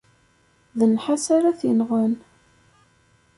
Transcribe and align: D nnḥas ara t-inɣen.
D 0.77 0.79
nnḥas 0.85 1.25
ara 1.35 1.57
t-inɣen. 1.59 2.13